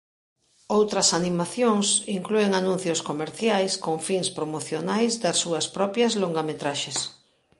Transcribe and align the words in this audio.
Outras 0.77 1.07
animacións 1.19 1.87
inclúen 2.17 2.51
anuncios 2.61 3.03
comerciais 3.09 3.73
con 3.83 3.97
fins 4.07 4.27
promocionais 4.37 5.13
das 5.23 5.37
súas 5.43 5.65
propias 5.77 6.11
longametraxes. 6.23 6.97